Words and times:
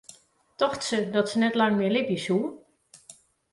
Tocht 0.57 0.81
se 0.87 0.99
dat 1.13 1.29
se 1.31 1.37
net 1.43 1.55
lang 1.59 1.73
mear 1.77 1.93
libje 1.95 2.19
soe? 2.25 2.43